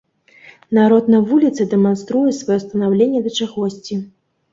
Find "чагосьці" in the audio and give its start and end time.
3.41-3.99